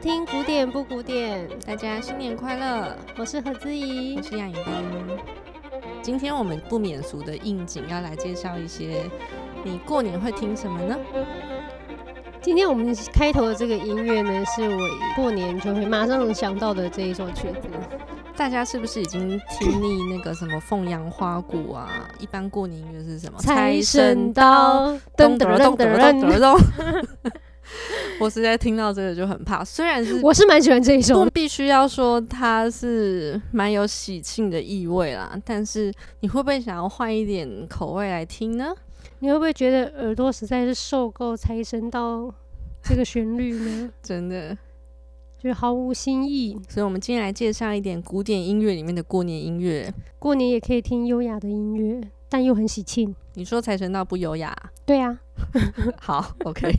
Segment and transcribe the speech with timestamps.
[0.00, 2.96] 听古典不古典，大家新年快乐！
[3.18, 4.64] 我是何姿怡，我是亚颖彬。
[6.00, 9.02] 今天我们不免俗的应景要来介绍一些，
[9.62, 10.96] 你过年会听什么呢？
[12.40, 17.68] 今天我们开头的这个音乐呢，是我过年就会马上想到的这一首曲子。
[18.34, 22.08] 大家是不是已经听腻那个什么凤阳花鼓啊？
[22.18, 23.38] 一般过年音乐是什么？
[23.38, 27.04] 财神到，噔噔噔噔噔噔。
[28.20, 35.40] 我实在听到这个就很怕，虽然是我是蛮喜欢这一首，必须要说它是蛮有喜庆的意味啦。
[35.44, 38.74] 但是你会不会想要换一点口味来听呢？
[39.20, 42.32] 你会不会觉得耳朵实在是受够财神到
[42.82, 43.90] 这个旋律呢？
[44.02, 44.56] 真的，
[45.38, 46.58] 就毫无新意。
[46.68, 49.92] 所以，我们今天来介绍一点古典音乐里面的过年音乐。
[50.18, 52.00] 过年也可以听优雅的音乐，
[52.30, 53.14] 但又很喜庆。
[53.34, 54.56] 你说财神到不优雅？
[54.86, 55.20] 对呀、啊。
[56.00, 56.70] 好，OK，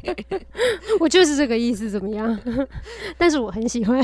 [1.00, 2.40] 我就是这个意思，怎么样？
[3.18, 4.00] 但是我很喜欢，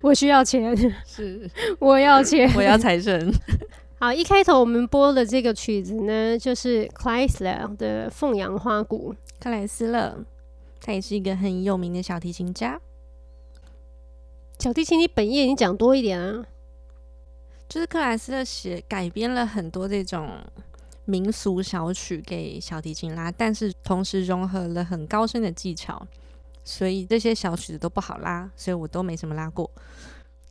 [0.00, 3.32] 我需要钱，是我要钱，我要财神。
[4.00, 9.14] 好，一开头我们播的这个曲子呢，就是克莱斯勒的凤阳花鼓。
[9.40, 10.24] 克莱斯勒，
[10.80, 12.80] 他也是一个很有名的小提琴家。
[14.58, 16.46] 小提琴，你本业你讲多一点啊。
[17.68, 20.38] 就是克莱斯勒写改编了很多这种。
[21.10, 26.06] 民俗小曲给小提琴拉，但是同时融合了很高深的技巧，
[26.62, 29.70] 所以这些小曲子都不好拉，所以我都没什么拉过。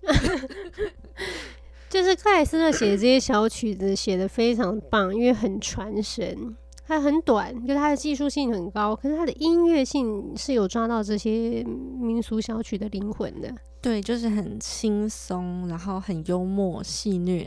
[1.87, 11.61] 就是克莱斯勒写这些小曲子写得非常棒，因为很传神，它很短，就是它的技术性很高，可是它的音乐性是有抓到这些
[11.99, 13.53] 民俗小曲的灵魂的。
[13.81, 17.45] 对，就是很轻松，然后很幽默戏谑。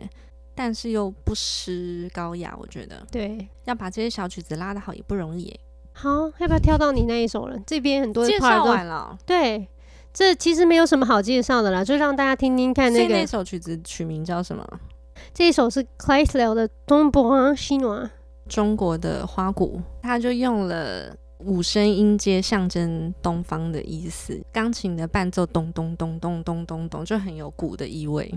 [0.55, 3.03] 但是又不失高雅，我觉得。
[3.11, 5.59] 对，要把这些小曲子拉得好也不容易。
[5.93, 7.59] 好，要不要跳到你那一首了？
[7.67, 9.17] 这边很多介绍完了。
[9.25, 9.67] 对，
[10.13, 13.15] 这其实没有什么好介绍的啦，就让大家听听看那个。
[13.15, 14.67] 那首曲子取名叫什么？
[15.33, 18.05] 这一首是克莱斯勒的《Tambourins Chinois》，
[18.51, 24.39] 中国的花鼓，它就用了五声音阶，象征东方的意思。
[24.53, 28.29] 钢琴的伴奏咚咚咚咚咚咚咚，就很有鼓的意味。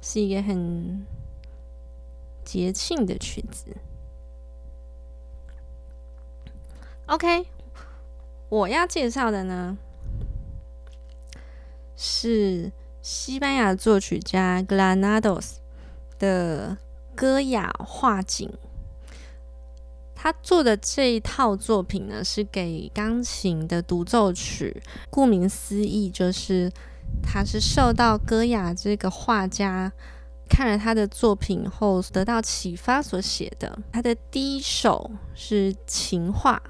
[0.00, 1.06] 是一个很
[2.44, 3.74] 节庆的曲子。
[7.06, 7.46] Ok
[8.48, 9.76] 我要介绍的呢
[11.96, 12.70] 是
[13.02, 15.56] 西班牙作曲家 Granados
[16.20, 16.78] 的
[17.16, 18.48] 歌雅画景。
[20.14, 24.80] 他做的这一套作品呢，是给钢琴的独奏曲。
[25.10, 26.70] 顾名思义，就是
[27.20, 29.92] 他是受到歌雅这个画家
[30.48, 33.76] 看了他的作品后得到启发所写的。
[33.90, 36.62] 他的第一首是琴画。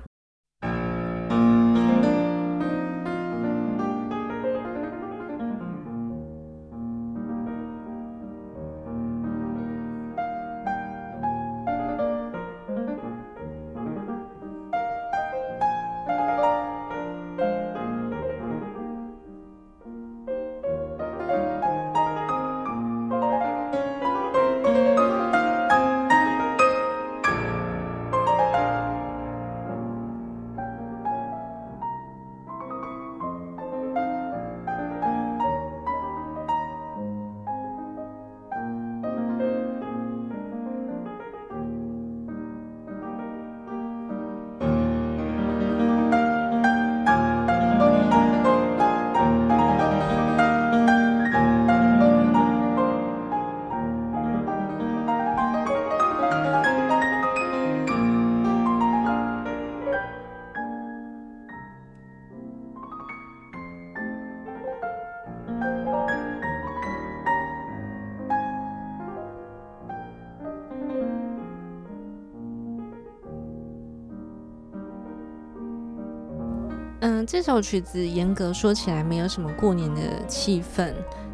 [77.25, 80.93] 这首曲子严格说起来没有什么过年的气氛，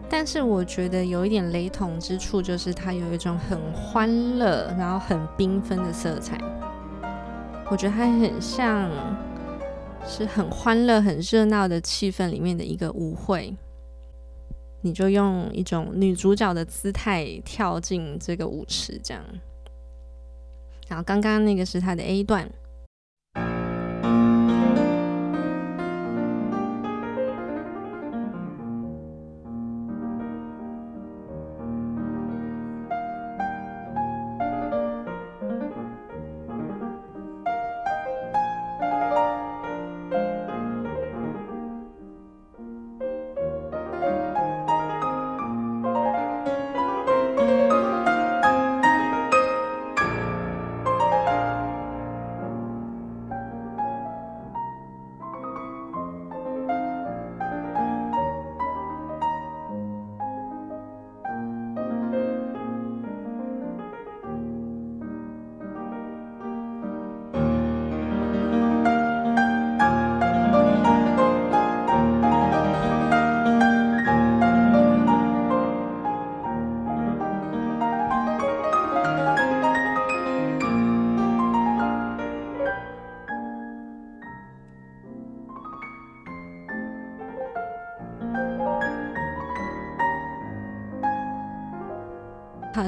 [0.08, 6.38] 但是我觉得有一点雷同之处，就是它有一种很欢乐，然后很缤纷的色彩。
[7.70, 8.90] 我觉得它很像
[10.06, 13.56] 是很欢乐、很热闹的气氛里面的一个舞会，
[14.82, 19.22] 你就用一种女主角的姿态跳进这个舞池，这样。
[20.86, 22.50] 然后刚刚那个是它的 A 段。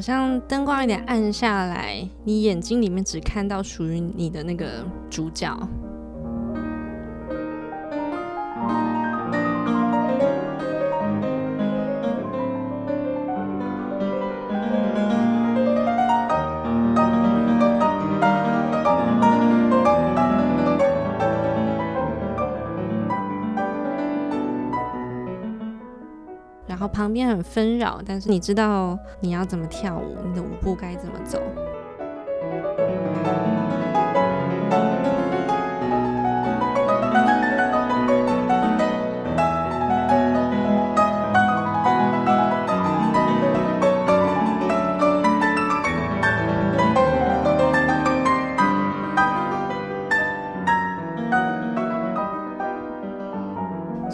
[0.00, 5.54] 好像灯光有点暗下来，你眼睛里面只看到属于你的那个主角。
[27.00, 31.40] 旁边很纷扰，但是你知道你要怎么跳舞，你的舞步该怎么走。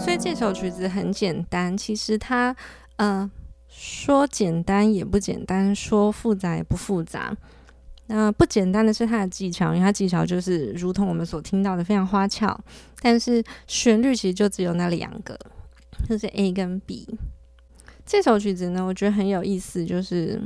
[0.06, 2.54] 所以这首曲子很简单，其实它，
[2.94, 3.28] 呃，
[3.66, 7.36] 说简单也不简单，说复杂也不复杂。
[8.06, 12.56] 那、不简单的是它的技巧，因为它技巧就是如同我们所听到的非常花俏，
[13.00, 15.36] 但是旋律其实就只有那两个，
[16.08, 17.04] 就是 A 跟 B。
[18.06, 20.40] 这首曲子呢，我觉得很有意思，就是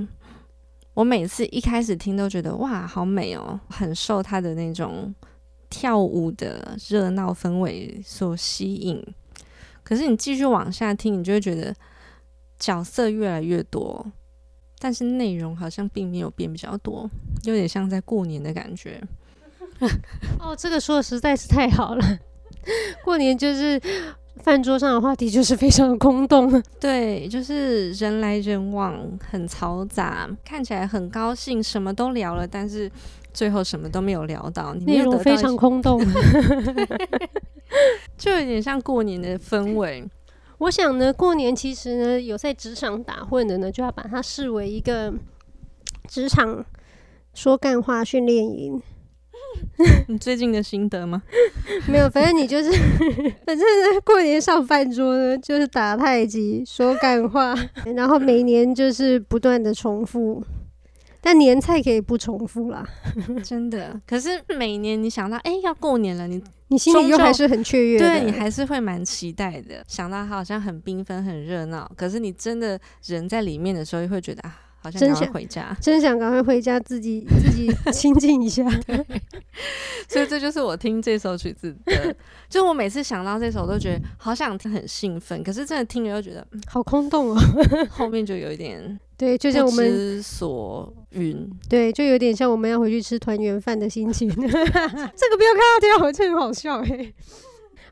[0.94, 5.14] 我每次一开始听都觉得哇，好美哦，很受它的那种
[5.68, 9.04] 跳舞的热闹氛围所吸引。
[9.90, 11.74] 可是你继续往下听，你就会觉得
[12.60, 14.06] 角色越来越多，
[14.78, 17.10] 但是内容好像并没有变比较多，
[17.42, 19.02] 有点像在过年的感觉。
[20.38, 22.18] 哦，这个说的实在是太好了，
[23.04, 23.82] 过年就是。
[24.42, 28.98] 饭桌上的话题就是非常的空洞，对，就是人来人往，
[29.30, 32.90] 很嘈杂，看起来很高兴，什么都聊了，但是
[33.32, 36.00] 最后什么都没有聊到，内容非常空洞，
[38.16, 40.04] 就有点像过年的氛围。
[40.58, 45.12] 我想呢，过年其实呢，有在职场打混的呢，就要把它视为一个
[46.06, 46.64] 职场
[47.32, 48.82] 说干话训练营。
[50.06, 51.22] 你最近的心得吗？
[51.88, 52.70] 没有，反正你就是，
[53.44, 57.54] 反正呢，过年上饭桌呢，就是打太极、说干话，
[57.96, 60.44] 然后每年就是不断的重复，
[61.20, 62.86] 但年菜可以不重复啦，
[63.44, 64.00] 真的。
[64.06, 69.84] 可是每年你想到，哎、欸，要过年了，你你心里又还是很雀跃，对，你还是会蛮期待的。
[69.86, 74.60] 想到它好像很缤纷、很热闹，可是你真的人在里面的时候，又会觉得啊。
[74.82, 78.64] 好像赶快回家，真想赶快回家，自己 自己清静一下。
[80.08, 82.16] 所以这就是我听这首曲子的，
[82.48, 85.44] 就我每次想到这首，都觉得好想听，很兴奋。
[85.44, 87.36] 可是真的听了又觉得，嗯、好空洞哦。
[87.90, 94.26] 后面就有一点，对，就像我们之所云，对，就有点像我们要回去吃团圆饭的心情。
[94.32, 97.12] 这个不要看到掉，这很好笑哎。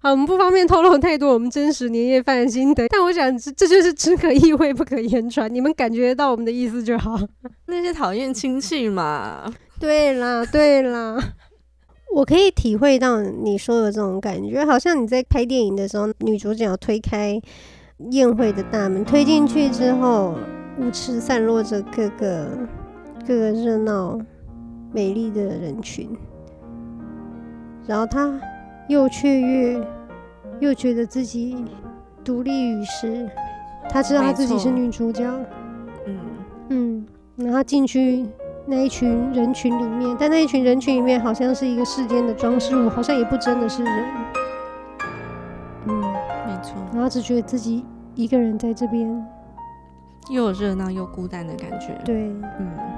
[0.00, 7.20] 好，我们不方便透露太多我们真实年夜饭的心得，但我想这这就是只可意会不可言传，你们感觉到我们的意思就好。
[7.68, 11.18] 那些讨厌亲戚嘛，对啦对啦，
[12.14, 17.38] 我可以体会到你说的这种感觉，好像你在拍电影的时候，女主角推开
[18.12, 20.38] 宴会的大门，推进去之后，
[20.80, 22.46] 舞池散落着各个
[23.26, 24.18] 各个热闹
[24.92, 26.08] 美丽的人群，
[27.86, 28.40] 然后她。
[28.88, 29.86] 又雀跃，
[30.60, 31.62] 又觉得自己
[32.24, 33.28] 独立于世。
[33.90, 35.24] 他知道他自己是女主角，
[36.06, 36.18] 嗯
[36.70, 37.06] 嗯，
[37.36, 38.24] 然后进去
[38.64, 44.04] 那一群人群里面，但那一群人群里面好像是一个世间的装饰物，好像也不真的是人。
[45.88, 46.00] 嗯，
[46.46, 46.76] 没错。
[46.94, 49.22] 然后只觉得自己一个人在这边，
[50.30, 52.00] 又有热闹又孤单的感觉。
[52.04, 52.97] 对，嗯。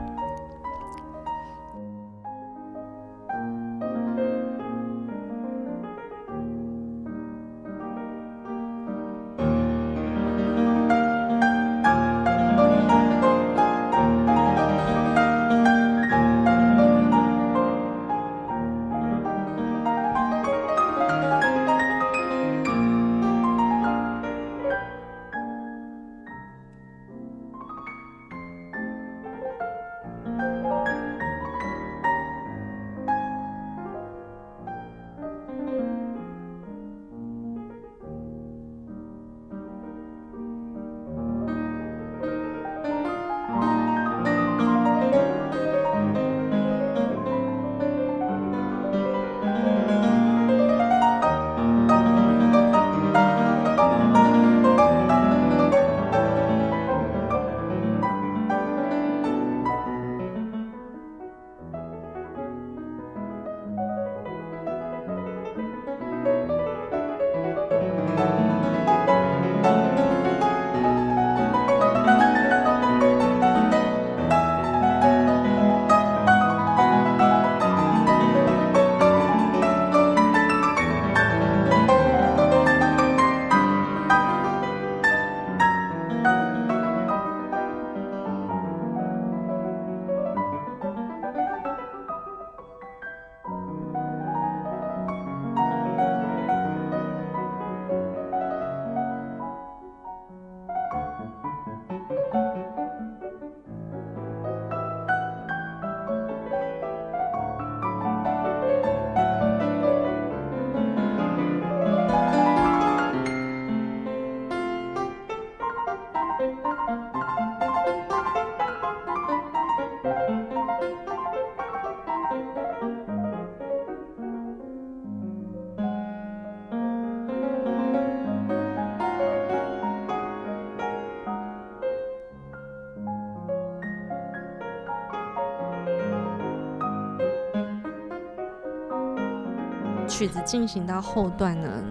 [140.20, 141.82] 曲子进行到后段呢，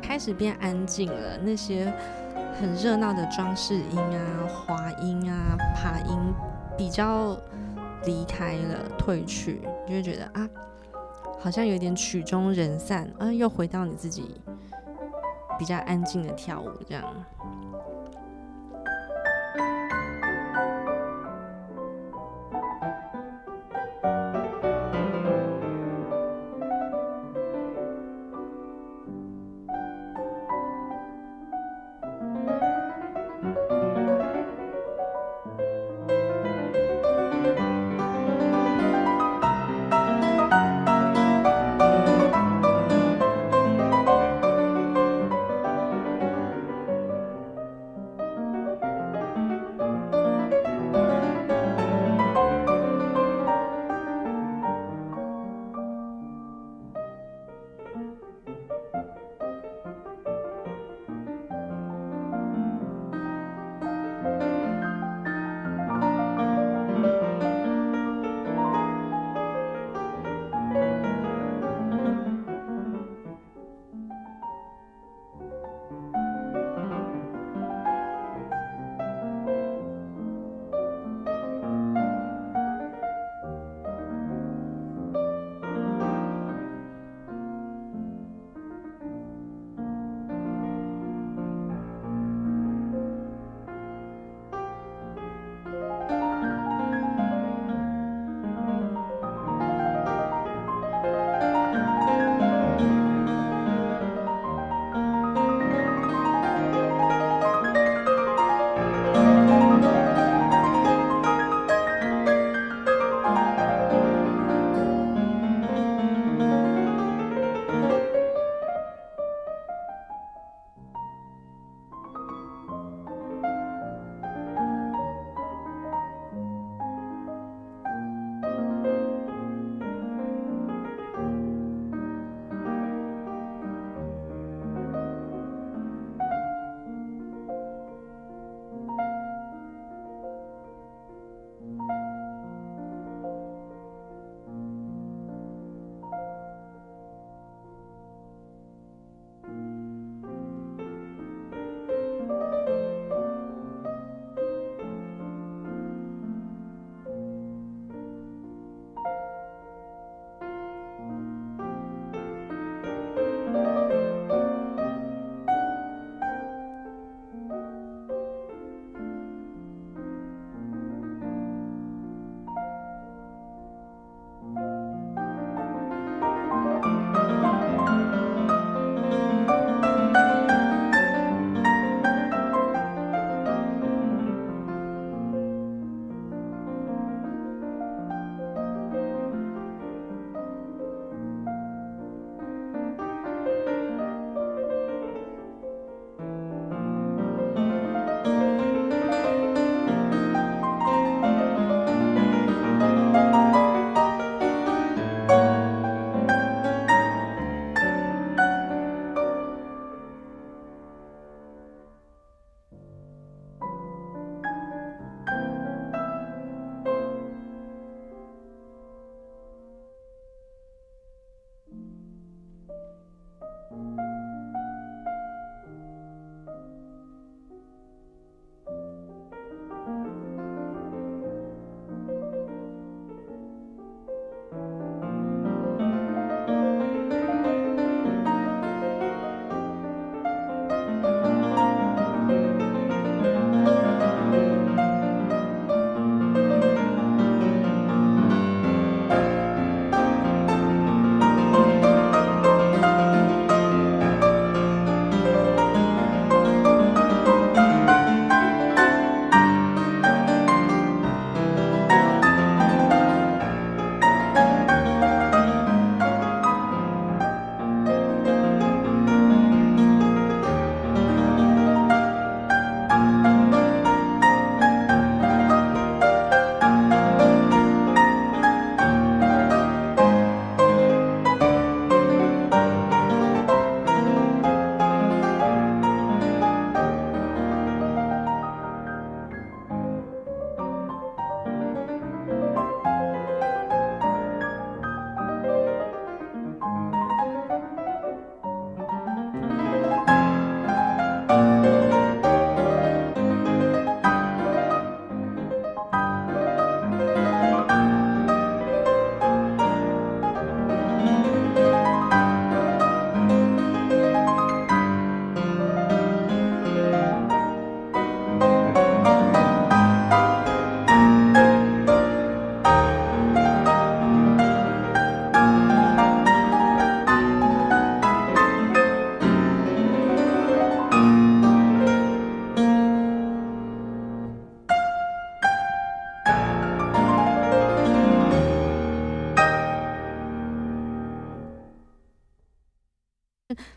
[0.00, 1.36] 开始变安静了。
[1.38, 1.92] 那些
[2.60, 6.16] 很热闹的装饰音啊、滑音啊、爬音
[6.78, 7.36] 比较
[8.04, 10.48] 离开了、退去，你就会觉得啊，
[11.40, 14.40] 好像有点曲终人散，啊，又回到你自己
[15.58, 17.04] 比较安静的跳舞这样。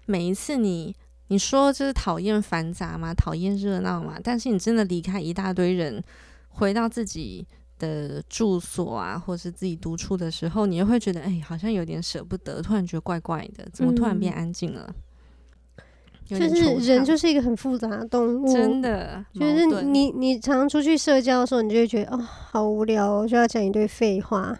[0.06, 0.95] 每一次你
[1.27, 6.03] 你说就是讨厌繁杂嘛，讨厌热闹嘛，但是你真的离开一大堆人，
[6.49, 7.45] 回到自己
[7.79, 14.86] 的住所啊，或是自己独处的时候，你又会觉得，哎，好像有点舍不得，突然觉得怪怪的，怎么突然变安静了？
[14.89, 14.95] 嗯
[16.25, 19.23] 就是人就是一个很复杂的动物，真的。
[19.34, 24.58] 就是你你常出去社交的时候，你就会觉得哦，好无聊哦，就要讲一堆废话。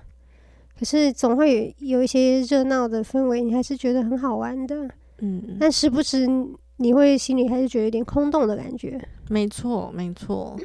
[0.78, 4.90] 可是总会有有一些热闹的氛围，你还是觉得很好玩的。
[5.24, 6.28] 嗯，但时不时
[6.78, 9.00] 你会心里还是觉得有点空洞的感觉。
[9.30, 10.56] 没错，没错。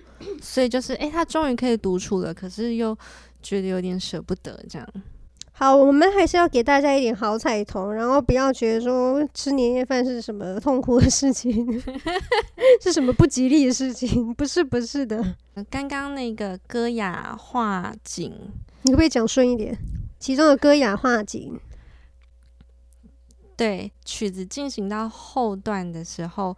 [0.43, 2.97] 所以就是，哎，他终于可以独处了，可是又
[3.41, 4.89] 觉得有点舍不得这样。
[5.53, 11.83] 好，我们还是要给大家一点好彩头，然后不要觉得说吃年夜饭是什么痛苦的事情，
[12.83, 14.33] 是什么不吉利的事情？
[14.35, 15.37] 不是，不是的。
[15.69, 18.33] 刚刚那个歌雅画景，
[18.83, 19.77] 你可不可以讲顺一点？
[20.21, 21.59] 其中的歌雅画景，
[23.59, 26.57] 对，曲子进行到后段的时候，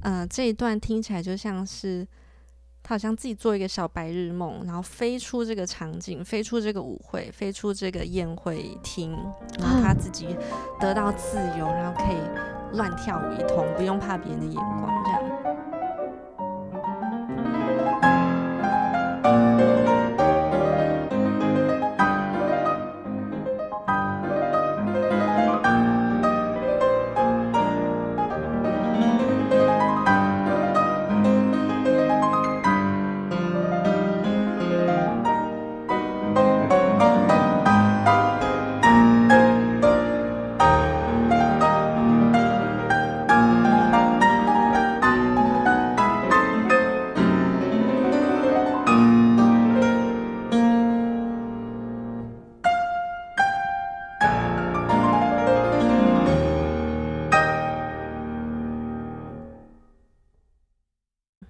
[0.00, 2.08] 呃，这一段听起来就像是。
[2.88, 9.10] 他好像自己做一个小白日梦，然后飞出这个场景，飞出这个舞会，飞出这个宴会厅，
[9.58, 10.28] 然后他自己
[10.78, 15.15] 得到自由，然后可以乱跳舞一通，不用怕别人的眼光，这样。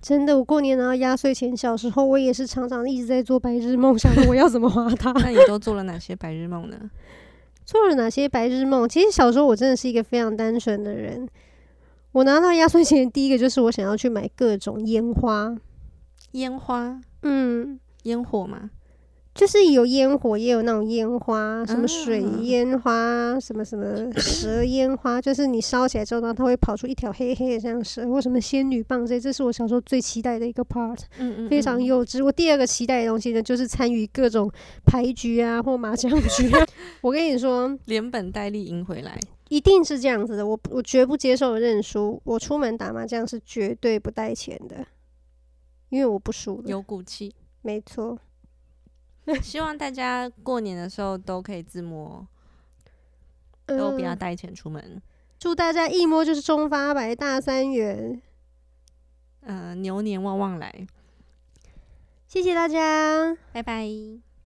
[0.07, 5.11] 真的，我过年拿到压岁钱，小时候我也是常常一直在做白日梦，想着我要怎么花 它。
[5.15, 6.79] 那你都做了哪些白日梦呢？
[7.67, 8.89] 做了哪些白日梦？
[8.89, 11.29] 其实小时候我真的是一个非常单纯的人。
[12.13, 15.57] 我拿到压岁钱，第一个就是我想要去买各种烟花。
[16.31, 17.01] 烟花？
[17.23, 18.71] 嗯，烟火吗？
[19.37, 32.25] 就是有烟火，也有那种烟花，什么水烟花，啊、什么什么 蛇烟花，就是你烧起来之后呢，它会跑出一条黑黑的像蛇，或什么仙女棒这些，这是我小时候最期待的一个 part，嗯嗯嗯，非常幼稚。
[32.25, 34.51] 我第二个期待的东西呢，就是参与各种
[34.87, 36.51] 牌局啊或麻将局。
[37.03, 39.21] 我跟你说，连本带利赢回来，
[39.51, 40.47] 一定是这样子的。
[40.47, 44.87] 我我绝不接受认输，我出门打麻将是绝对不带钱的，
[45.91, 46.63] 因为我不输。
[46.65, 48.19] 有骨气，没错。
[49.43, 52.27] 希望大家过年的时候都可以自摸，
[53.67, 54.83] 都不要带钱出门。
[54.83, 55.03] 嗯。
[55.39, 58.21] 祝大家一摸就是中发白，大三元，
[59.41, 60.87] 呃，牛年旺旺来。
[62.27, 64.26] 谢谢大家，拜拜。